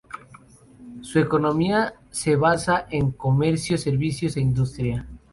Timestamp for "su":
1.01-1.19